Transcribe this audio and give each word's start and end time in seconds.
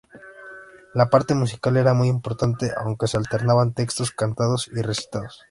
La 0.95 1.11
parte 1.11 1.35
musical 1.35 1.77
era 1.77 1.93
muy 1.93 2.07
importante, 2.07 2.71
aunque 2.75 3.05
se 3.05 3.17
alternaban 3.17 3.75
textos 3.75 4.09
cantados 4.09 4.67
y 4.75 4.81
recitados. 4.81 5.39